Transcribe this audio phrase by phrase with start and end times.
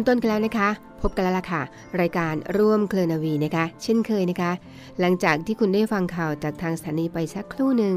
[0.00, 0.68] มต้นกันแล้วนะคะ
[1.02, 1.62] พบกันแล้วล่ะค่ะ
[2.00, 4.52] รายการร่วมเคลนาวีนะคะ เช่นเคยนะคะ
[5.00, 7.94] หลังจากที่คุณได้ฟังข่าวจากทางสถานีไปสักครู่หนึ่ง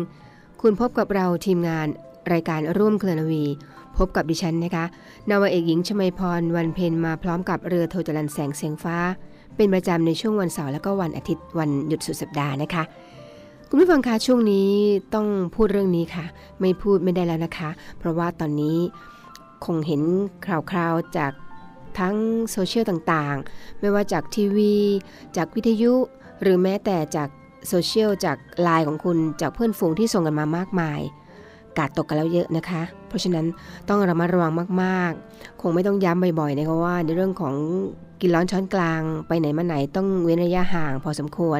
[0.62, 1.88] คุณพบกับเราทีมงาน
[2.34, 3.44] รายการร่วมเคลนาวี
[3.98, 4.86] พบกับดิฉันนะคะ
[5.30, 8.98] นาวาเอกหญิงชมาพรวันเพ็ญมาพร้อมกับเรือโทจรันแสงเสียงฟ้า
[9.56, 12.84] เป็นประจำในช่วงวันเสาร์และก็วันอาทิตย์วันหยุดสุดสัปดาห์นะคะ
[13.70, 14.70] คุณผู้ฟังคะช่วงนี้
[15.14, 16.26] ต้องพูดเรื่องนี้ค่ะ
[16.62, 18.78] ไม่พูดไม่ได้แล้วนะคะ เพราะว่าตอนนี้
[19.66, 20.02] คงเห็น
[20.48, 21.32] ข่าวๆจาก
[22.00, 22.16] ทั้ง
[22.52, 24.76] โซเชียลต่างๆ ไม่ว่าจากทีวี
[25.38, 25.94] จากวิทยุ
[26.42, 27.30] หรือแม้แต่จาก
[27.68, 31.00] โซเชียลจากไลน์ของคุณจากเพื่อนฝูงที่ส่งกันมามากมาย
[31.78, 33.46] กาดตกกันแล้วเยอะนะคะ เพราะฉะนั้น
[33.90, 34.52] ต้องระมัดระวัง
[34.84, 37.56] มากๆ คงไม่ต้องย้ำบ่อยๆนะคะว่าในเรื่องของ
[38.22, 41.60] กินร้อนช้อนกลาง ไปไหนมาไหนต้องเว้นระยะห่างพอสมควร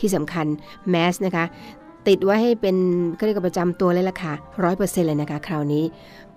[0.00, 0.46] ที่สำคัญ
[0.90, 1.44] แมสนะคะ
[2.08, 2.76] ติดไว้ให้เป็น
[3.16, 5.84] เขาเรียกว่าประจำตัวเลยล่ะค่ะร้อยเปอร์เซ็นต์เลยนะคะ คราวนี้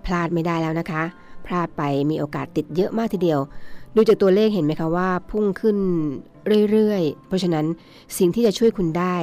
[0.04, 1.02] พลาดไม่ได้แล้วนะคะ
[1.46, 3.40] พลาดไปมีโอกาสติดเยอะมากทีเดียว
[3.94, 5.76] ดูจากตัวเลขเห็นไหมคะว่าพุ่งขึ้น
[6.70, 7.66] เรื่อยๆ เพราะฉะนั้น
[8.18, 9.16] สิ่งที่จะช่วยคุณได้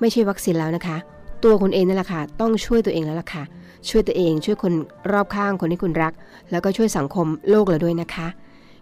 [0.00, 0.96] ไม่ใช่วัคซีนแล้วนะคะ
[1.44, 3.42] ตัวคุณเองนั่นแหละค่ะต้องช่วยตัวเองแล้วล่ะค่ะ
[3.88, 4.72] ช่วยตัวเองช่วยคน
[5.12, 6.12] รอบข้างคนที่คุณรัก
[6.50, 8.28] แล้วก็ช่วยสังคมโลกเราด้วยนะคะ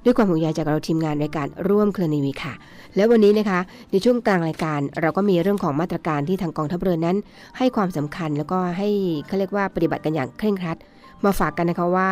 [0.04, 2.52] ด้วยความห่วงใยจากเราทีมงานรายการร่วมเคลอนีวีค่ะ
[2.96, 3.60] และวันนี้นะคะ
[3.90, 7.16] ในช่วงกลางรายการเราก็มีเรื่องของมาตรการที่ทางกองทัพเรือนั้น
[7.58, 8.88] ให้ความสำคัญแล้วก็ให้
[9.26, 10.76] เขาเรียกว่าปฏิบัติกันอย่างเคร่งครัด
[11.24, 12.10] มาฝากกันนะคะว่า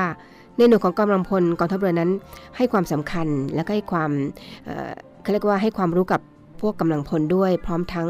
[0.57, 2.11] ในหน่วยของกำลังพลกองทัพเรือนั้น
[2.57, 4.11] ให้ความสำคัญและก็ให้ความ
[5.23, 6.21] เขาเรียกว่าให้ความรู้กับ
[6.61, 8.09] พวกกำลังพลด้วยพร้อมทั้ง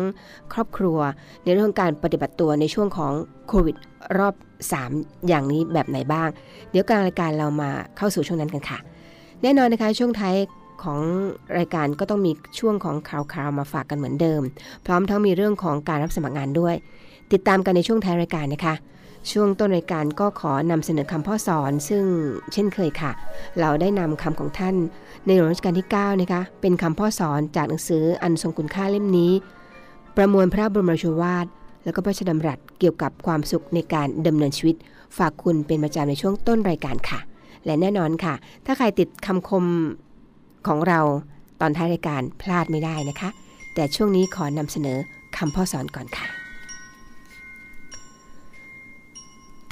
[0.53, 0.99] ครอบครัว
[1.45, 3.12] ในเรื่องของการปฏิบัติตัวในช่วงของ
[3.49, 3.77] โควิด
[4.19, 4.34] รอบ
[4.81, 6.29] 3 อย่างนี้แบบไหนบ้าง
[6.71, 8.78] เดี๋ยวกลางรายการเรามาเข้าสู่ช่วงนั้นกันค่ะ
[9.43, 10.37] แน่นอนนะคะช่วงท้าย
[10.83, 11.01] ของ
[11.59, 14.43] รายการก็ต้องมีช่วงของข่าวๆมาฝากกันเหมือนเดิม
[14.87, 16.75] พร้อมทั้งมีเรื่องของการรับสมัครงานด้วย
[17.33, 18.75] ติดตามกันในช่วงท้ายรายการนะคะ
[19.32, 22.04] ช่วงต้นรายการก็ขอนำเสนอคำพ่อสอน ซึ่ง
[22.53, 23.10] เช่นเคยค่ะ
[23.60, 24.76] เราได้นำคำของท่าน
[25.26, 29.32] ในหลวงรัชกาลที่9นะคะเป็นคำพ่อสอนจากหนังสืออันทรงคุณค่าเล่มนี้
[30.16, 31.47] ประมวลพระบรมราโชวาท
[31.84, 34.76] แล้วก็พระราชดำรัสเกี่ยวกับความสุขในการดำเนินชีวิต
[35.19, 37.20] ฝากคุณเป็นประจำในช่วงต้นรายการค่ะ
[37.65, 38.34] และแน่นอนค่ะ
[38.66, 39.65] ถ้าใครติดคำคม
[40.66, 41.00] ของเรา
[41.60, 43.28] ตอนท้ายรายการพลาดไม่ได้นะคะ
[43.75, 44.98] แต่ช่วงนี้ขอนำเสนอ
[45.36, 46.46] คำพ่อสอนก่อนค่ะ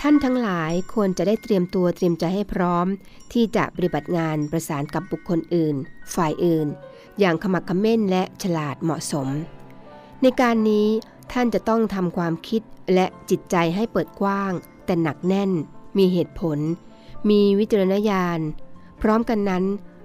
[0.07, 2.87] ท่านทั้งหลายควรจะได้เตรียมตัวเตรียมใจให้พร้อม
[3.33, 5.75] ที่จะปฏิบัติงานประสานกับบุคคลอื่น
[6.15, 6.67] ฝ่ายอื่น
[7.19, 9.29] อย่างขมักขม้นและฉลาดเหมาะสม
[10.23, 10.89] ในการนี้
[11.33, 12.63] ท่านจะต้องทำความคิด
[12.95, 14.53] และจิตใจให้เปิดกว้าง
[14.85, 15.51] แต่หนักแน่น
[15.99, 16.59] มีเหตุผล
[17.31, 18.41] มีวิจารณญาณ
[19.03, 19.65] พร้อมกันนั้น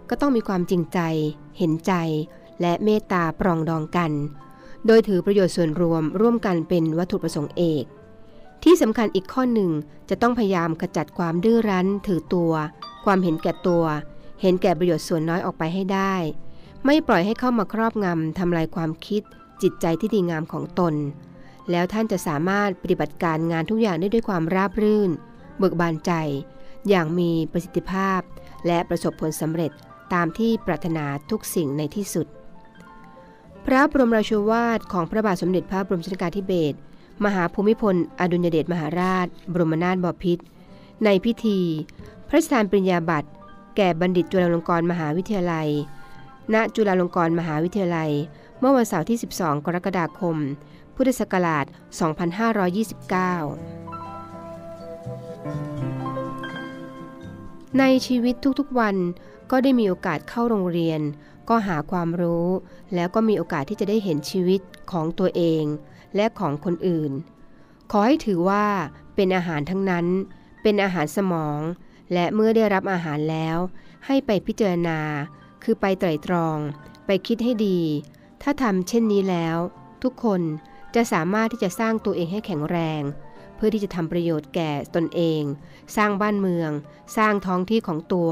[0.09, 0.99] ก็ต้องมีความจริงใจ
[1.57, 1.93] เห็นใจ
[2.61, 4.11] และเมตตาปรองดองกัน
[4.85, 7.85] โดยถือประโยชน์ส่วนรวมร่วมกันเป็นวัตถุประสงค์เอก
[8.63, 9.71] ที่สำคัญอีกข้อหนึ่ง
[10.09, 12.53] จะต้องพยายามขจัดความดื้อรั้นถือตัว
[13.05, 13.83] ความเห็นแก่ตัว
[14.41, 16.13] เห็นแก่ประโยชน์ส่วนน้อยออกไปให้ได้
[16.85, 19.21] ไม่ปล่อยให้เข้ามาครอบงำทำลายความคิด
[19.61, 20.94] จิตใจที่ดีงามของตน
[21.71, 25.12] แล้วท่านจะสามารถปฏิบัติการงานทุกอย่างได้ด้วยความราบรื่น
[25.57, 26.12] เบิกบานใจ
[26.89, 28.21] อย่างมีประสิทธิภาพ
[28.67, 29.71] และประสบผลสำเร็จ
[30.13, 32.27] ตามที่ปรารถนาทุกสิ่งในที่สุด
[33.65, 36.77] พระบรมราชวาทของพระบาทสมเด็จพระบรมชนกาธิเบศร
[37.25, 40.44] มหาภูมิพล อดุลยเดชมหาราช บรมนาถบพิตร
[41.04, 41.60] ในพิธี
[42.27, 43.30] พระราชทานปริญญาบัตร
[43.77, 45.68] แก่บัณฑิตจุฬาลงกรณ์มหาวิทยาลัย
[46.54, 48.12] ณ จุฬาลงกรณ์มหาวิทยาลัย
[48.60, 50.36] เมื่อวันเสาร์ที่ 12 กรกฎาคม
[50.95, 51.75] พุทธศักราช 2529
[57.80, 58.95] ในชีวิตทุกๆวัน
[59.51, 61.01] ก็ได้มีโอกาสเข้าโรงเรียน
[61.50, 62.48] ก็หาความรู้
[62.95, 64.62] แล้วก็มีโอกาสที่จะได้เห็นชีวิต
[64.92, 65.63] ของตัวเอง
[66.15, 67.11] และของคนอื่น
[67.91, 68.65] ขอให้ถือว่า
[69.15, 70.06] เป็นอาหารทั้งนั้น
[70.63, 71.59] เป็นอาหารสมอง
[72.13, 73.57] และเมื่อได้รับอาหารแล้ว
[74.06, 75.00] ให้ไปพิจารณา
[75.63, 76.57] คือไปไตร่ตรอง
[77.06, 77.81] ไปคิดให้ดี
[78.41, 79.57] ถ้าทำเช่นนี้แล้ว
[80.03, 80.41] ทุกคน
[80.95, 83.01] จะสามารถที่จะสร้างตัวเองให้แข็งแรง
[83.55, 85.41] เพื่อที่จะทำประโยชน์แก่ตนเอง
[85.95, 86.71] สร้างบ้านเมือง
[87.17, 88.31] สร้างท้องที่ของตัว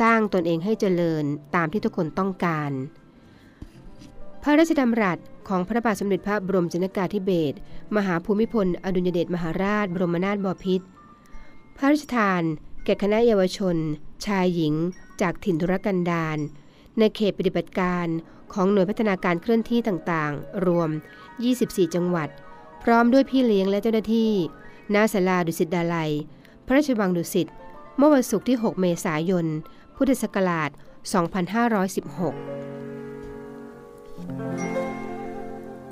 [0.00, 1.24] สร้างตนเองให้เจริญ
[1.54, 2.70] ตามที่ทุกคนต้องการ
[4.46, 5.18] พระราชดำรัส
[5.48, 7.56] ของพระบาทสมเด็จพระบรมชนกาธิเบศร
[7.96, 10.86] มหาภูมิพล อดุลยเดชมหาราช บรมนาถบพิตร
[11.76, 12.42] พระราชทาน
[12.84, 13.76] แก่คณะเยาวชน
[14.26, 14.74] ชายหญิง
[15.20, 16.38] จากถิ่นธุรกันดาร
[16.98, 18.06] ในเขตปฏิบัติการ
[18.52, 20.90] ของหน่วยพัฒนาการเคลื่อนที่ต่างๆ รวม
[21.42, 22.28] 24 จังหวัด
[22.82, 24.32] พร้อมด้วยพี่เลี้ยงและเจ้าหน้าที่
[24.94, 26.10] ณศาลาดุสิตดาลัย
[26.66, 27.48] พระราชวังดุสิต
[27.96, 29.46] เมื่อวันศุกร์ที่ 6 เมษายน
[29.96, 32.93] พุทธศักราช 2516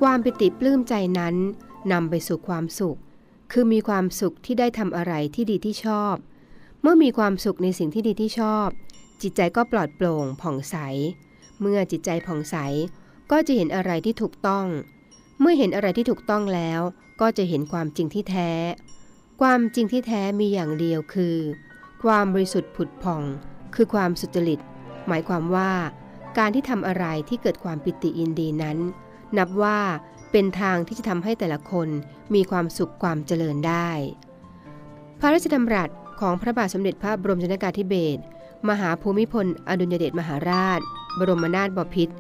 [0.01, 1.35] ความปิติปลื้มใจนั้น
[1.93, 2.99] นำไปสู่ความสุข
[3.53, 6.15] คือมีความสุขที่ได้ทำอะไรที่ดีที่ชอบ
[6.83, 8.69] เมื่อมีความสุขในสิ่งที่ดีที่ชอบ
[9.23, 10.77] จิตใจก็ปลอดโปร่งผ่องใส
[11.61, 12.57] เมื่อจิตใจผ่องใส
[13.31, 14.67] ก็จะเห็นอะไรที่ถูกต้อง
[15.41, 16.81] เมื่อเห็นอะไรที่ถูกต้องแล้ว
[17.21, 18.53] ก็จะเห็นความจริงที่แท้
[19.41, 21.37] ความจริงที่แท้มีอย่างเดียวคือ
[22.03, 23.23] ความบริสุทธิ์ผุดผ่อง
[23.75, 24.61] คือความสุจริต
[25.09, 25.73] หมายความว่า
[26.39, 28.79] การที่ทำอะไรที่เกิดความปิติยินดีนั้น
[29.39, 29.79] นับว่า
[30.33, 31.89] เป็นทางที่จะทำให้แต่ละคน
[32.35, 33.91] มีความสุขความเจริญได้
[35.21, 35.91] พระราชดำรัส
[36.21, 38.23] ของพระบาทสมเด็จพระบรมชนกาธิเบศร
[38.69, 40.81] มหาภูมิพล อดุลยเดชมหาราช
[41.19, 42.15] บรมนาถบพิตร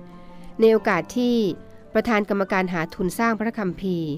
[0.60, 1.36] ในโอกาสที่
[1.94, 4.12] ประธานกรรมการหาทุนสร้างพระคัมภีร์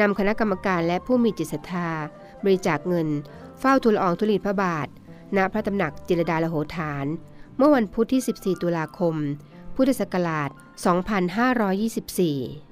[0.00, 1.88] นำคณะกรรมการและผู้มีจิตศรัทธา
[2.44, 3.08] บริจาคเงิน
[3.60, 4.88] เฝ้าทูลอองธุลีพระบาท
[5.36, 7.06] ณพระตำหนักจิรดาลโหฐาน
[7.60, 9.14] เมื่อวันพุธที่ 14 ตุลาคม
[9.76, 10.50] พุทธศักราช
[11.84, 12.67] 2524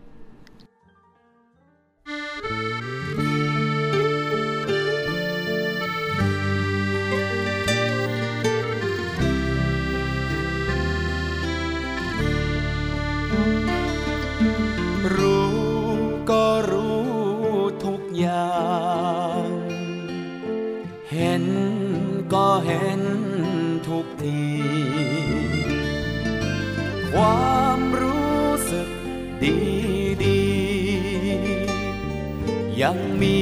[32.89, 33.41] ยังมี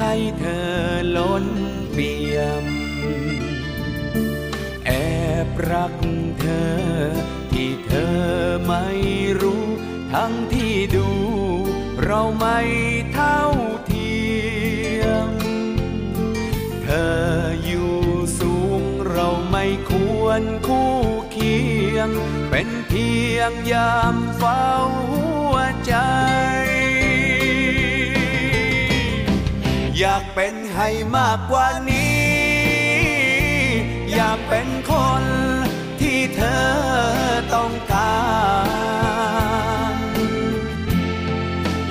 [0.00, 0.68] ให้เธอ
[1.16, 1.44] ล้น
[1.92, 2.64] เปี่ยม
[4.86, 4.90] แอ
[5.46, 5.94] บรัก
[6.40, 6.76] เธอ
[7.52, 8.18] ที่เธอ
[8.66, 8.86] ไม่
[9.40, 9.64] รู้
[10.12, 11.08] ทั้งที่ดู
[12.04, 12.58] เราไม่
[13.12, 13.42] เท่า
[13.86, 14.18] เที
[15.00, 15.30] ยม
[16.82, 17.18] เธอ
[17.64, 17.94] อยู่
[18.38, 20.94] สูงเราไม่ควรคู่
[21.32, 21.58] เคี
[21.94, 22.10] ยง
[22.50, 24.68] เป็นเพียงยามเฝ้า
[30.40, 32.28] เป็นให้มากกว่านี้
[34.14, 35.24] อยากเป็นคน
[36.00, 36.66] ที่เธอ
[37.54, 38.20] ต้องกา
[39.92, 39.96] ร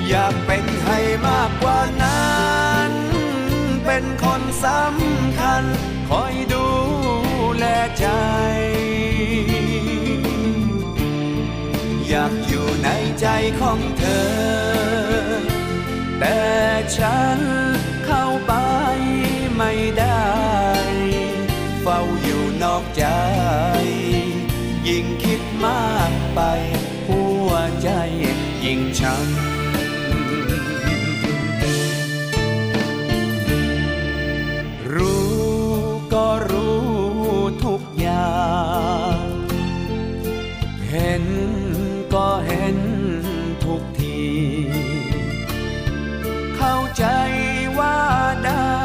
[0.09, 2.91] อยากเป็นให้มากกว่านั้น
[3.85, 5.63] เป็นคนสำคัญ
[6.09, 6.67] คอยดู
[7.57, 7.65] แล
[7.99, 8.07] ใจ
[12.07, 12.89] อยากอยู่ใน
[13.21, 13.27] ใจ
[13.61, 14.27] ของเธอ
[16.19, 16.39] แต่
[16.97, 17.66] ฉัน
[22.77, 23.05] อกใจ
[24.87, 26.41] ยิ่งคิดมากไป
[27.07, 27.89] หัวใจ
[28.65, 29.25] ยิ่งช้ำ
[34.93, 35.37] รู้
[36.13, 36.85] ก็รู้
[37.65, 38.41] ทุกอย่า
[39.23, 39.27] ง
[40.89, 41.25] เห็น
[42.13, 42.77] ก็เห็น
[43.65, 44.21] ทุกที
[46.57, 47.05] เข้าใจ
[47.79, 47.99] ว่า
[48.45, 48.77] ได้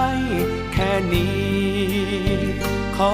[0.73, 1.43] แค่นี้
[2.97, 3.13] ขอ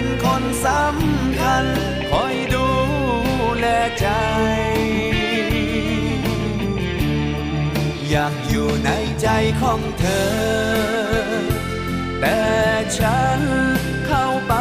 [0.00, 1.66] เป็นคนสำคัญ
[2.10, 2.68] คอยดู
[3.58, 3.66] แล
[4.00, 4.08] ใจ
[8.08, 8.90] อยากอยู่ใน
[9.22, 9.28] ใจ
[9.62, 10.30] ของเธอ
[12.20, 12.40] แต่
[12.98, 13.40] ฉัน
[14.06, 14.54] เข้าไป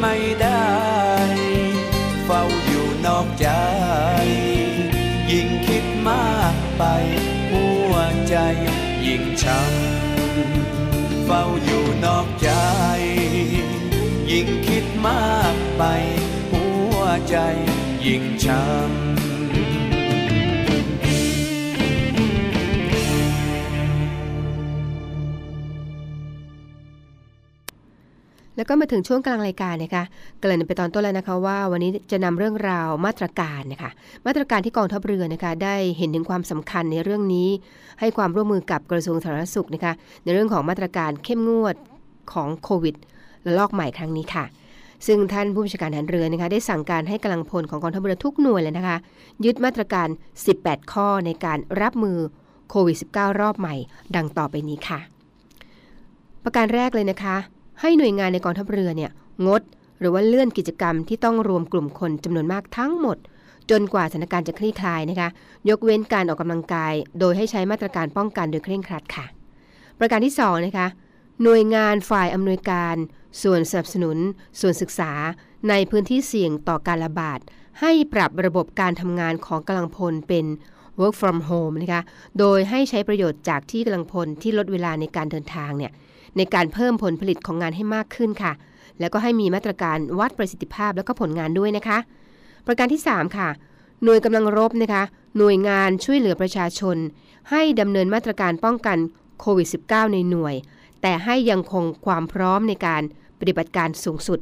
[0.00, 0.74] ไม่ได้
[2.24, 3.48] เฝ้าอยู่นอกใจ
[5.32, 6.84] ยิ่งคิดมากไป
[7.50, 7.94] หัว
[8.28, 8.36] ใจ
[9.06, 12.50] ยิ่งช้ำเฝ้าอยู่นอกใจ
[15.06, 15.82] มากไป
[16.52, 16.64] หั
[16.94, 17.36] วใจ
[18.06, 18.70] ยิ่งช้ำ
[28.56, 30.04] แล้วก็มาถึงช่วงกลางรายการนะคะ
[30.40, 33.90] เกริ่นไปตอนต้นแล้วนะคะว่าวันนี้จะนำเรื่องราวมาตรการนะคะ
[34.26, 37.48] มาตรการที่กองทัพเรือนะคะได้เห็นถึงความสำคัญในเรื่องนี้
[38.00, 39.92] ให้ความร่วมมือกับกระทรวงสาธารณสุขนะคะ
[40.24, 41.76] ในเรื่องของมาตรการเข้มงวด
[42.32, 42.94] ของโควิด
[43.46, 44.44] ระลอกใหม่ครั้งนี้ค่ะ
[45.06, 48.96] ซึ่งท่านผู้บัญชาการทหารเรือนะคะได้สั่งการให้กำลังพลของกองทัพเรือทุกหน่วยเลยนะคะ
[49.44, 50.08] ยึดมาตรการ
[50.50, 52.18] 18 ข้อในการรับมือ
[52.70, 53.74] โควิด -19 รอบใหม่
[54.16, 55.00] ดังต่อไปนี้ค่ะ
[56.44, 57.36] ประการแรกเลยนะคะ
[57.80, 59.10] ให้หน่วยงานในกองทัพเรือเนี่ย
[59.46, 59.62] งด
[60.00, 63.16] หรือว่าเลื่อนกิจกรรมที่ต้องรวมกลุ่มคนจำนวนมากทั้งหมด
[63.70, 65.28] จนกว่าสถานการณ์จะคลี่คลายนะคะ
[65.68, 69.26] ยกเว้นการออกกำลังกาย โดยให้ใช้มาตรการป้องกันโดยเคร่งครัดค่ะ
[69.98, 70.86] ประการที่2นะคะ
[71.42, 72.96] หน่วยงานฝ่ายอำนวยการ
[73.42, 74.18] ส่วนสนับสนุน
[74.60, 75.12] ส่วนศึกษา
[75.68, 77.38] ในพื้นที่เสี่ยงต่อการระบาด
[77.80, 80.46] ให้ปรับระบบการทำงานของกำลังพลเป็น
[81.00, 82.02] work from home นะคะ
[82.38, 85.92] โดยให้ใช้ประโยชน์จากที่กำลังพลที่ลดเวลาในการเดินทางเนี่ย
[86.36, 88.52] ในการเพิ่มผลผลิตของงานให้มากขึ้นค่ะ
[89.00, 91.98] แล้วก็ให้มีมาตรการวัดประสิทธิภาพแล้วก็ผลงานด้วยนะคะ
[92.66, 93.48] ประการที่ 3 ค่ะ
[94.04, 95.02] หน่วยกำลังรบนะคะ
[95.38, 96.96] หน่วยงานช่วยเหลือประชาชน
[97.50, 98.98] ให้ดำเนินมาตรการป้องกัน
[99.40, 100.54] โควิด -19 ในหน่วย
[101.02, 103.02] แต่ให้ยังคงความพร้อมในการ
[103.40, 104.38] ปฏิบัติการสูงสุด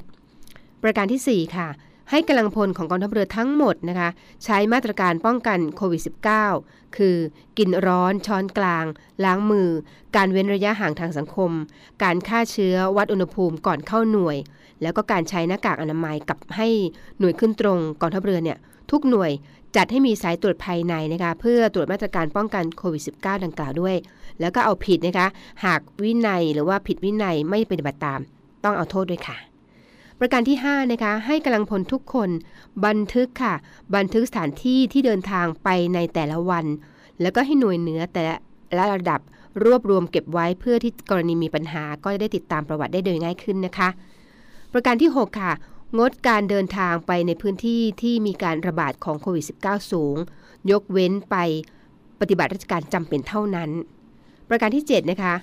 [0.82, 1.68] ประการทีสี่ 4 ค่ะ
[2.10, 4.08] ให้กำลังพลของกองทัพเรือทั้งหมดนะคะ
[4.44, 6.02] ใช้มาตรการป้องกันโควิด
[6.46, 7.16] -19 คือ
[7.58, 8.84] กินร้อนช้อนกลาง
[9.24, 9.68] ล้างมือ
[10.16, 11.50] การเว้นระยะห่างทางสังคม
[12.02, 14.36] การฆ่าเชื้อวัดอุณหภูมิก่อนเข้าหน่วย
[14.82, 16.68] แล้วก็การใช้หน้ากากอนามัยกับให้
[17.18, 18.58] หน่วยขึ้นตรงกองทัพเรือเนี่ย
[18.90, 19.30] ทุกหน่วย
[19.76, 23.96] จัดให้มีสายตรวจภายในนะคะเพื่อตรวจมาตรการป้องกันโควิด -19 ดังกล่าวด้วย
[24.40, 25.26] แล้วก็เอาผิดนะคะ
[25.64, 28.20] หากวินัยหรือว่าผิดวินัยไม่ปฏิบัติตาม
[28.64, 29.38] ต้องเอาโทษด้วยค่ะ
[30.18, 32.30] ประการที่5นะคะให้กำลังพลทุกคน
[32.86, 33.54] บันทึกค่ะ
[33.94, 36.64] บันทึกสถานที่ที่เดินทางไปในแต่ละวัน
[37.20, 39.20] แล้วก็ให้หน่วยเหนือแต่ละระดับ
[39.64, 43.88] รวบรวมเก็บไว้เพื่อที่กรณีมีปัญหาก็จะได้ติดตามประวัติได้โดยง่ายขึ้นนะคะ
[44.72, 45.52] ประการที่ 6 ค่ะ
[45.98, 50.16] งดการเดินทางไปในพื้นที่ที่มีการระบาดของโควิด -19 สูง
[50.70, 51.36] ยกเว้นไป
[52.20, 53.70] ปฏิบัติราชการจำเป็นเท่านั้น
[54.48, 55.34] ประการที่ 7 นะคะ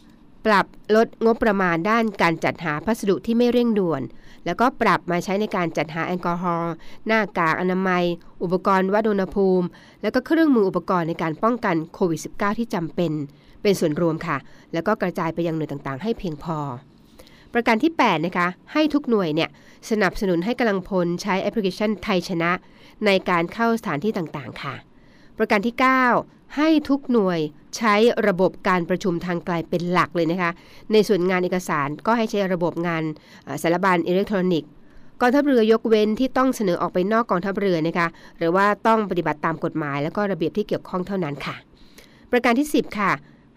[0.46, 4.02] ปรับลดงบประมาณด้านการจัดหาพัสดุที่ไม่เร่งด่วน
[4.46, 6.74] แล้วก็ปรับมาใช้ในการจัดหาแอลกอฮอล์
[7.08, 8.04] หน้ากากอนามัย
[8.44, 9.68] อุปกรณ์วัดอุณหภูมิ
[10.02, 13.12] แล้วก็เครื่องมืออุปกรณ์ในการป้องกันโควิด -19 ที่จำเป็น
[13.62, 14.38] เป็นส่วนรวมค่ะ
[14.74, 16.58] แล้วก็กระจายไปยังหน่วยต่างๆ ให้เพียงพอ
[17.54, 19.50] ประการที่ 8 นะคะ ให้ทุกหน่วยเนี่ย
[19.90, 22.52] สนับสนุนให้กำลังพลใช้แอปพลิเคชันไทยชนะ
[23.06, 24.76] ในการเข้าสถานที่ต่างๆ ค่ะ
[25.38, 25.76] ประการที่
[26.16, 27.40] 9 ให้ทุกหน่วย
[27.78, 27.96] ใช้
[28.28, 30.52] ระบบการประชุมทางไกลเป็นหลักเลยนะคะ
[30.92, 33.04] ในส่วนงานเอกสารก็ให้ใช้ระบบงาน
[33.62, 34.70] สารบัญอิเล็กทรอนิกส์
[35.22, 41.56] กองทัพเรือยกเว้นที่ต้องเสนอออกไปนอกกองทัพเรือนะคะหรือว่าต้องปฏิบัติตามกฎหมาย แล้วก็ระเบียบที่เกี่ยวข้องเท่านั้นค่ะ
[42.32, 43.12] ประการที่ 10 ค่ะ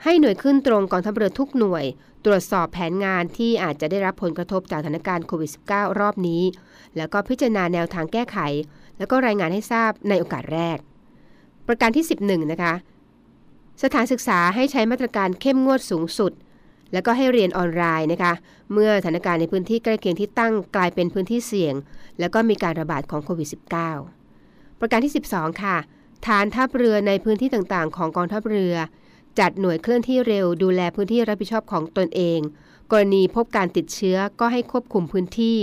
[0.05, 1.85] ให้หน่วยขึ้นตรงกองทัพเรือทุกหน่วย
[2.25, 6.43] ตรวจสอบแผนงานที่อาจจะได้รับผลกระทบจากสถานการณ์โควิด -19 รอบนี้
[6.97, 8.39] แล้วก็พิจารณาแนวทางแก้ไข
[8.99, 10.79] แล้วก็รายงานให้ทราบในโอกาสแรก
[11.69, 12.75] ประการที่ 11 นะคะ
[13.83, 16.33] สถานศึกษาให้ใช้มาตรการเข้มงวดสูงสุด
[16.93, 18.33] แล้วก็ให้เรียนออนไลน์นะคะ
[18.73, 21.75] เมื่อสถานการณ์ในพื้นที่ใกล้เคียงที่ตั้งกลายเป็นพื้นที่เสี่ยง
[22.21, 23.49] แล้วก็มีการระบาดของโควิด
[24.13, 25.77] -19 ประการที่ 12 ค่ะ
[26.27, 28.75] ฐานทัพเรือในพื้นที่ต่างๆ ของกองทัพเรือ
[29.39, 32.41] จัดหน่วยเคลื่อนที่เร็ว ดูแลพื้นที่รับผิดชอบของตนเอง
[32.91, 35.59] กรณีพบการติดเชื้อก็ให้ควบคุมพื้นที่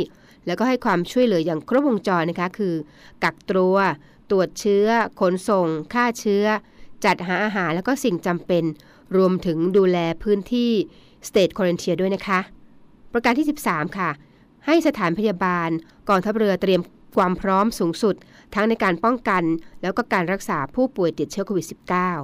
[0.45, 2.73] แล้วก็ให้ความช่วยเหลืออย่างครบวงจรนะคะ คือ
[3.23, 3.77] กักตัว
[4.29, 4.87] ตรวจเชื้อ
[5.19, 6.45] ขนส่ง ฆ่าเชื้อ
[7.05, 8.63] จัดหาอาหารแล้วก็สิ่งจำเป็น
[9.17, 10.71] รวมถึงดูแลพื้นที่
[11.27, 12.39] State q u a r a n t i n ด้วยนะคะ
[13.13, 14.09] ประการที่ 13 ค่ะ
[14.65, 15.69] ให้สถานพยาบาล
[16.09, 16.81] กองทัพเรือเตรียม
[17.15, 18.15] ความพร้อมสูงสุด
[18.55, 19.43] ทั้งในการป้องกัน
[19.81, 21.67] แล้วก็การรักษาผู้ป่วยติดเชื้อโควิด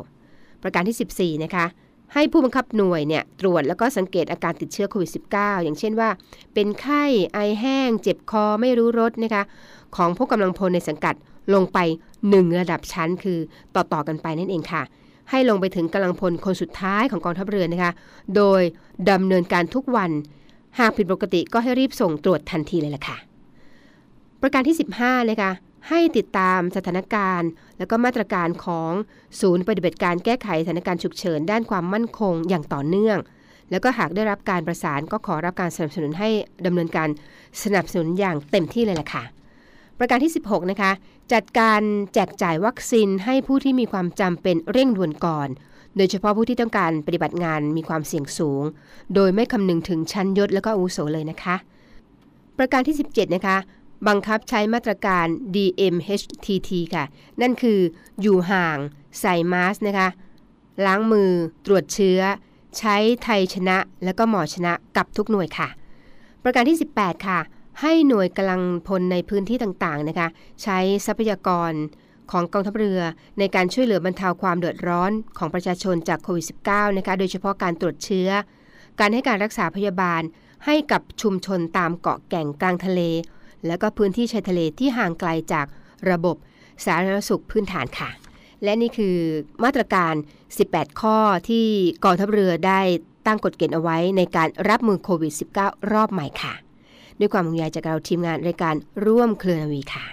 [0.01, 1.65] -19 ประการที่ 14 นะคะ
[2.13, 6.09] ให้ผู้บังคับหน่วยเนี่ยตรวจแล้วก็สังเกตอาการติดเชื้อโควิด -19 อย่างเช่นว่า
[6.53, 7.03] เป็นไข้
[7.33, 9.43] ไอแห้ง เจ็บคอไม่รู้รสนะคะ
[9.95, 11.15] ของผู้กำลังพลในสังกัด
[11.53, 11.77] ลงไป
[12.21, 13.39] 1 ระดับชั้นคือ
[13.75, 14.83] ต่อๆกันไปนั่นเองค่ะ
[15.29, 17.91] ให้ลงไปถึงกำลังพลคนสุดท้ายของกองทัพเรือนะคะ
[18.35, 18.61] โดย
[19.11, 20.11] ดำเนินการทุกวัน
[20.79, 23.17] หากผิดปกติก็ให้รีบส่งตรวจทันทีเลยล่ะค่ะ
[24.41, 25.51] ประการที่ 15นะคะ
[25.89, 28.91] ให้ติดตามสถานการณ์ และก็มาตรการของ
[29.41, 33.17] ศูนย์ปฏิบัติการแก้ไขสถานการณ์ฉุกเฉิน ด้านความมั่นคงอย่างต่อเนื่อง
[33.71, 36.29] แล้วก็หากได้รับการประสานก็ขอรับการสนับสนุนให้
[36.65, 37.09] ดำเนินการ
[37.63, 39.23] สนับสนุนอย่างเต็มที่เลยล่ะค่ะ
[39.99, 40.91] ประการที่ 16 นะคะ
[41.33, 41.81] จัดการ
[42.13, 45.49] แจกจ่ายวัคซีนให้ผู้ที่มีความจำเป็นเร่งด่วนก่อน
[45.97, 48.63] โดยเฉพาะผู้ที่ต้องการปฏิบัติงานมีความเสี่ยงสูง
[49.15, 51.55] โดยไม่คำนึงถึงชั้นยศและก็อาวุโสเลยนะคะ
[52.57, 53.57] ประการที่ 17 นะคะ
[54.07, 57.05] บังคับใช้มาตรการ DMHTT ค่ะ
[57.41, 57.79] นั่นคือ
[58.21, 58.77] อยู่ห่าง
[59.21, 60.07] ใส่มาสนะคะ
[60.85, 61.29] ล้างมือ
[61.65, 62.21] ตรวจเชื้อ
[62.77, 65.67] ใช้ไทยชนะ และก็หมอชนะกับทุกหน่วยค่ะ
[66.43, 67.39] ประการที่ 18 ค่ะ
[67.81, 70.27] ให้หน่วยกำลังพลในพื้นที่ต่างๆนะคะ
[70.63, 71.71] ใช้ทรัพยากร
[72.31, 73.01] ของกองทัพเรือ
[73.39, 78.29] ในการช่วยเหลือบรรเทาความเดือดร้อนของประชาชนจากโควิด -19 นะคะโดยเฉพาะการตรวจเชื้อ
[78.99, 80.21] การให้การรักษาพยาบาล
[80.65, 83.01] ให้กับชุมชนตามเกาะแก่งกลางทะเล
[83.67, 85.65] และก็พื้นที่ชายทะเลที่ห่างไกลจาก
[86.11, 86.35] ระบบ
[86.85, 88.09] สาธารณสุขพื้นฐานค่ะ
[88.63, 89.17] และนี่คือ
[89.63, 90.13] มาตรการ
[90.57, 91.17] 18 ข้อ
[91.49, 91.65] ที่
[92.03, 92.81] กองทัพเรือได้
[93.27, 96.53] ตั้งกฎเกณฑ์เอาไว้ในการรับมือโควิด -19 รอบใหม่ค่ะ
[97.21, 98.75] ด้วยความห่วงใยจากเราทีมงานรายการ
[99.05, 100.05] ร่วมเครือนาวีค่ะ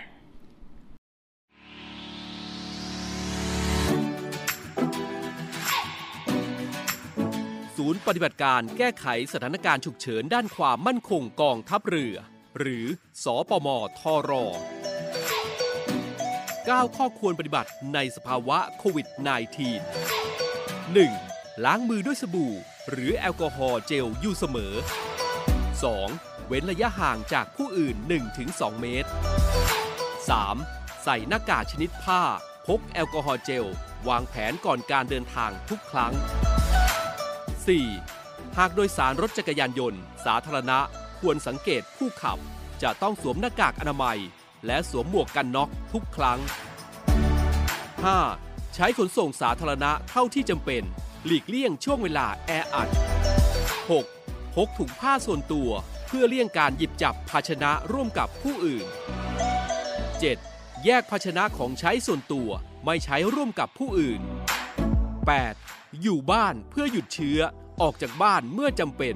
[7.77, 12.15] ศูนย์ปฏิบัติการแก้ไขสถานการณ์ฉุกเฉินด้านความมั่นคงกองทัพเรือ
[12.59, 12.85] หรือ
[13.25, 13.69] สอปม
[14.01, 14.31] ทร
[15.49, 19.19] 9 ข้อควรปฏิบัติในสภาวะโควิด -19
[21.15, 21.65] 1.
[21.65, 22.53] ล้างมือด้วยสบู่
[22.91, 24.75] หรือแอลกอฮอล์เจลอยู่เสมอ
[25.79, 26.28] 2.
[26.49, 27.97] เว้นระยะห่างจากผู้อื่น
[28.39, 29.09] 1-2 เมตร
[30.45, 31.05] 3.
[31.05, 32.23] ใส่หน้ากากชนิดผ้า
[32.67, 33.67] พกแอลกอฮอล์เจล
[34.09, 36.13] วางแผนก่อนการเดินทางทุกครั้ง
[37.75, 38.59] 4.
[38.59, 40.79] หากโดยสารรถจักรยานยนต์ สาธารณะ
[41.21, 42.39] ควรสังเกตผู้ขับ
[42.83, 44.19] จะต้องสวมหน้ากากอนามัย
[44.67, 46.39] และสวมหมวกกันน็อกทุกครั้ง
[47.97, 48.75] 5.
[48.75, 50.83] ใช้ขนส่งสาธารณะเท่าที่จำเป็น
[51.27, 52.89] หลีกเลี่ยงช่วงเวลาแออัด
[53.93, 54.55] 6.
[54.55, 55.71] พกถุงผ้าส่วนตัว
[56.11, 58.87] เพื่อเลี่ยงการหยิบจับภาชนะร่วมกับผู้อื่น
[60.05, 60.85] 7.
[60.85, 62.51] แยกภาชนะของใช้ส่วนตัว
[62.85, 64.21] ไม่ใช้ร่วมกับผู้อื่น
[65.31, 66.03] 8.
[66.03, 67.41] อยู่บ้านเพื่อหยุดเชื้อ
[67.81, 69.15] ออกจากบ้านเมื่อจำเป็น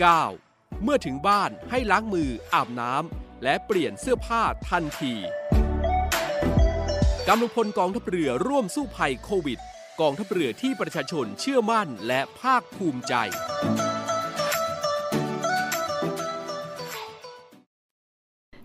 [0.00, 0.82] 9.
[0.82, 5.14] เมื่อถึงบ้านให้ล้างมืออาบน้ำและเปลี่ยนเสื้อผ้าทันที
[7.28, 9.60] กำลังพลกองทัพเรือร่วมสู้ภัยโควิด
[10.00, 13.14] กองทัพเรือที่ประชาชนเชื่อมั่นและภาคภูมิใจ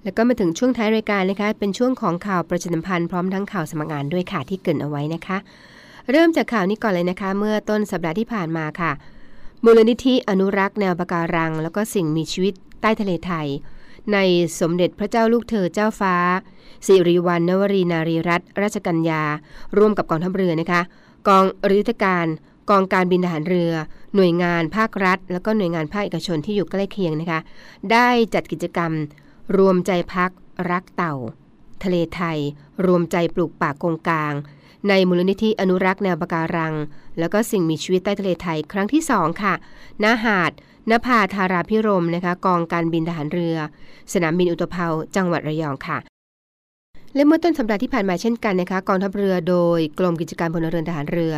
[0.08, 5.38] แล้วก็มาถึงช่วงท้ายรายการนะคะ เป็นช่วงของข่าวประชาสัมพันธ์พร้อมทั้งข่าวสมัครงานด้วยค่ะที่เกินเอาไว้นะคะ
[6.12, 8.92] เริ่มจากข่าวนี้ก่อนเลยนะคะ เมื่อต้นสัปดาห์ที่ผ่านมาค่ะ
[9.64, 13.48] มูลนิธิอนุรักษ์แนวปะการัง แล้วก็สิ่งมีชีวิตใต้ทะเลไทย
[14.14, 14.18] ใน
[14.60, 16.16] สมเด็จพระเจ้าลูกเธอเจ้าฟ้า
[16.86, 19.24] สิริวัณณวรีนารีรัตนราชกัญญา
[19.78, 20.82] ร่วมกับกองทัพเรือนะคะ
[21.28, 22.26] กองเรือยุทธการ
[22.70, 23.72] กองการบินทหารเรือ
[24.16, 27.40] หน่วยงานภาครัฐ แล้วก็หน่วยงานภาคเอกชนที่อยู่ใกล้เคียงนะคะ
[27.92, 28.92] ได้จัดกิจกรรม
[29.58, 30.32] รวมใจพัก
[30.72, 31.16] รักเต่า
[31.84, 32.40] ทะเลไทย
[32.86, 34.34] รวมใจปลูกป่ากงกลาง
[34.90, 36.74] ในมูลนิธิอนุรักษ์แนวปะการัง
[37.20, 39.54] แล้วก็สิ่งมีชีวิตใต้ทะเลไทยครั้งที่ 2 ค่ะ
[40.04, 40.52] ณหาด
[40.92, 43.58] นภาธาราพิรมนะคะ กองการบินทหารเรือ
[44.14, 45.98] สนามบินอุตภเปาจังหวัดระยองค่ะ
[47.16, 51.34] และเมื่อต้นสัปดาห์ที่ผ่านมาเช่นกันนะคะกองทัพเรือโดยกรมกิจการพลเรือนทหารเรือ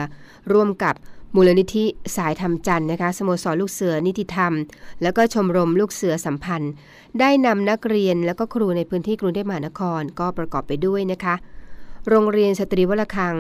[0.52, 0.96] ร่วมกับ
[1.36, 4.54] มูลนิธิสายธรรมจันทร์นะคะสโมสรลูกเสือนิติธรรม
[5.02, 6.72] แล้วก็ชมรมลูกเสือสัมพันธ์
[7.20, 11.36] ได้นำนักเรียนแล้วก็ครูในพื้นที่กรุงเทพมหานครก็ประกอบไปด้วยนะคะ
[12.10, 13.36] โรงเรียนสตรีวัดระฆัง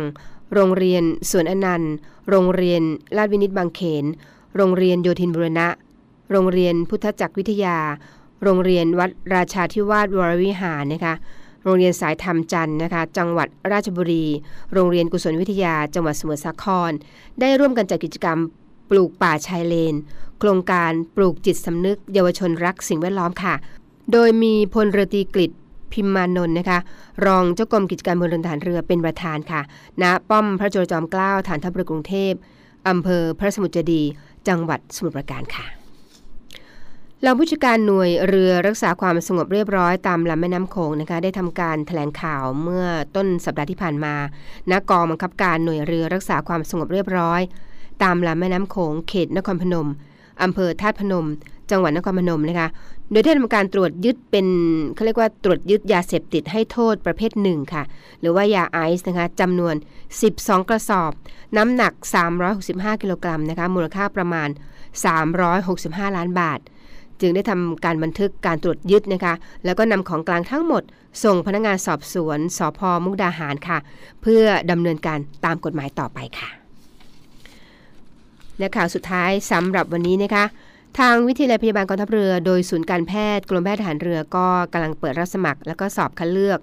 [0.53, 1.93] โรงเรียนสวนอนันต์
[2.29, 2.81] โรงเรียน
[3.17, 4.05] ราชวินิตบางเขน
[4.55, 5.67] โรงเรียนโยธินบูรณะ
[6.31, 7.77] โรงเรียนพุทธจักรวิทยา
[8.43, 11.15] โรงเรียนวัดราชาธิวาสวรวิหารนะคะ
[11.63, 14.25] โรงเรียนสายธรรมจันทร์นะคะ จังหวัดราชบุรี
[14.73, 16.91] โรงเรียนกุศลวิทยา จังหวัดสมุทรสาคร
[17.39, 18.39] ได้ร่วมกันจัดกิจกรรม
[18.89, 19.95] ปลูกป่าชายเลน
[20.39, 23.53] โครงการปลูกจิตสำนึก เยาวชนรักสิ่งแวดล้อมค่ะ
[24.11, 25.51] โดยมีพลเรือตรีกฤษ
[25.93, 26.79] พิมมานนท์นะคะ
[27.25, 29.61] รองเจ้ากรมกิจการพลเรือนทหารเรือเป็นประธานค่ะ
[30.01, 32.33] ณ ป้อมพระจุลจอมเกล้าฐานทัพเรือกรุงเทพ
[32.87, 34.01] อำเภอพระสมุทรเจดี
[34.47, 35.78] จังหวัดสมุทรปราการค่ะ
[37.25, 44.15] รองผู้จัดการหน่วยเรือรักษาความสงบเรียบร้อยตามลำแม่น้ำโขงนะคะได้ทำการแถลงข่าวเมื่อต้นสัปดาห์ที่ผ่านมา
[44.71, 47.41] ณกองบังคับการหน่วยเรือรักษาความสงบเรียบร้อย
[48.03, 49.87] ตามลำแม่น้ำโขงเขตนครพนม
[50.43, 51.27] อำเภอธาตุพนม
[51.71, 52.67] จังหวัดนครพนมนะคะ
[53.11, 54.47] โดยได้ทำการตรวจยึดเป็น
[54.93, 57.83] เขาเรียกว่าตรวจยึดยาเสพติดให้โทษประเภทหนึ่งค่ะ
[58.19, 59.75] หรือว่ายาไอซ์นะคะจำนวน
[60.21, 61.11] 12 กระสอบ
[61.57, 61.93] น้ำหนัก
[62.47, 64.49] 365 กิโลกรัมนะคะมูลค่าประมาณ
[65.37, 66.59] 365 ล้านบาท
[67.21, 69.33] จึงได้ทำการบันทึกการตรวจยึดนะคะ
[69.65, 70.83] แล้วก็นำของกลางทั้งหมด
[71.23, 73.77] ส่งพนักงานสอบสวนสพมุกดาหารค่ะ
[74.21, 76.49] เพื่อดำเนินการตามกฎหมายต่อไปค่ะ
[78.59, 80.45] และข่าวสุดท้ายสำหรับวันนี้นะคะ
[80.99, 86.59] ทางวิทยาลัยพยาบาลกองทัพเรือ โดยศูนย์การแพทย์กรมแพทย์ทหารเรือก็กำลังเปิดรับสมัคร แล้วก็สอบคัดเลือก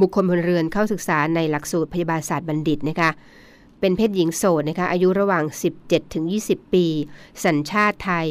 [0.00, 3.10] บุคคลพลเรือนเข้าศึกษาในหลักสูตรพยาบาลศาสตร์บัณฑิตนะคะ
[3.80, 5.44] เป็นเพศหญิงโสดนะคะอายุระหว่าง
[6.08, 6.86] 17-20 ปี
[7.44, 8.28] สัญชาติไทย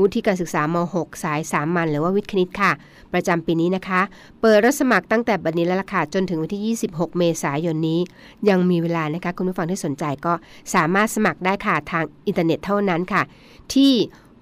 [0.00, 2.72] วุฒิการศึกษาม6สายสามัญหรือว่าวิทย์คณิตค่ะ
[3.12, 4.00] ประจำปีนี้นะคะ
[4.40, 8.00] เปิดรับสมัครตั้งแต่บัดนี้แล้วล่ะค่ะ จนถึงวันที่ 26 เมษายนนี้
[8.48, 10.32] ยังมีเวลานะคะ คุณผู้ฟังที่สนใจก็
[10.74, 13.22] สามารถสมัครได้ค่ะทางอินเทอร์เน็ตเท่านั้นค่ะ
[13.74, 13.92] ที่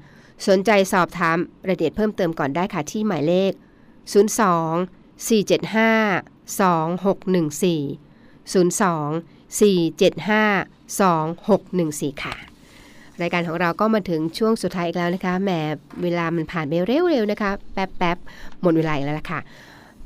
[0.47, 3.51] สนใจสอบถามรายละเอียดเพิ่มเติมก่อนได้ค่ะที่หมายเลข
[4.13, 5.27] 02 475
[6.57, 7.97] 2614
[8.51, 10.67] 02 475
[10.97, 12.35] 2614 ค่ะ
[13.21, 15.49] รายการของเราก็มาถึงช่วงสุดท้ายอีกแล้วนะคะแหม
[16.03, 19.39] เวลามันผ่านไปเร็วๆนะคะ แป๊บๆหมดเวลาอีกแล้วล่ะค่ะ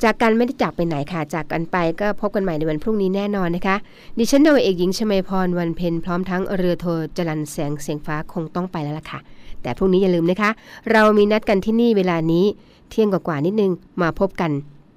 [0.03, 3.75] จากกันไม่ได้จากไปไหนค่ะ จากกันไปก็พบกันใหม่ในวันพรุ่งนี้แน่นอนนะคะ
[4.17, 6.85] ดิฉันดาวเอกหญิงชมาพรวันเพ็ญพร้อมทั้งเรือโท
[7.17, 9.19] จรันแสงเสียงฟ้าคงต้องไปแล้วล่ะค่ะ
[9.61, 10.49] แต่พรุ่งนี้อย่าลืมนะคะ
[10.91, 12.45] เรามีนัดกันที่นี่เวลานี้
[12.91, 14.51] เที่ยงกว่าๆนิดนึงมาพบกัน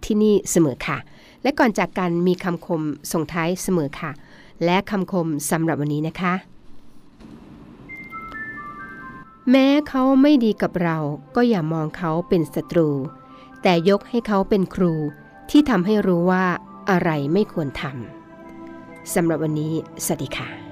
[0.05, 0.99] ที่นี่เสมอค่ะ
[1.43, 4.11] และก่อนจากกันมีคำคมส่งท้ายเสมอค่ะ
[4.65, 6.35] และคำคมสำหรับวันนี้นะคะ
[9.51, 10.99] แม้เขาไม่ดีกับเรา
[11.37, 12.89] ก็อย่ามองเขาเป็นศัตรู
[13.63, 14.95] แต่ยกให้เขาเป็นครู
[15.51, 16.45] ที่ทำให้รู้ว่า
[16.91, 19.73] อะไรไม่ควรทำสำหรับวันนี้
[20.05, 20.64] สวัสดีค่ะ